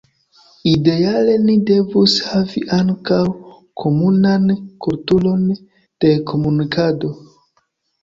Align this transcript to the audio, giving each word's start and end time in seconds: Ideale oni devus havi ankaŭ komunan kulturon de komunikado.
Ideale 0.69 1.35
oni 1.39 1.57
devus 1.71 2.15
havi 2.31 2.65
ankaŭ 2.79 3.21
komunan 3.85 4.51
kulturon 4.89 5.49
de 5.61 6.19
komunikado. 6.35 7.17